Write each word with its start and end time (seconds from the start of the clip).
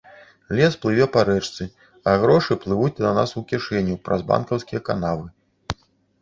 Лес 0.59 0.73
плыве 0.85 1.05
па 1.17 1.21
рэчцы, 1.27 1.63
а 2.11 2.15
грошы 2.23 2.57
плывуць 2.63 2.97
да 3.03 3.11
нас 3.19 3.35
у 3.43 3.45
кішэню 3.53 3.99
праз 4.09 4.25
банкаўскія 4.33 4.81
канавы. 4.91 5.25